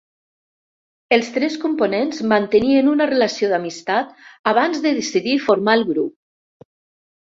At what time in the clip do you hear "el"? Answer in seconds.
5.83-5.91